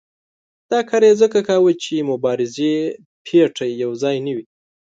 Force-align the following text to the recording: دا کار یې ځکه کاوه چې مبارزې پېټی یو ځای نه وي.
دا 0.71 0.79
کار 0.89 1.01
یې 1.07 1.13
ځکه 1.21 1.39
کاوه 1.47 1.71
چې 1.83 2.07
مبارزې 2.11 2.73
پېټی 3.25 3.69
یو 3.83 3.91
ځای 4.03 4.17
نه 4.25 4.31
وي. 4.35 4.45